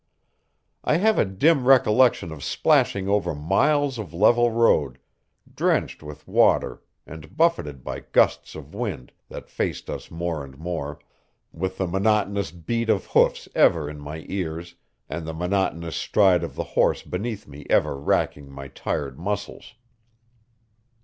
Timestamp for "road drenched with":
4.49-6.27